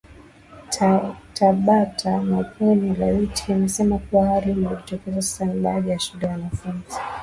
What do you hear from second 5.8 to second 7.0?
ya shule wanafunzi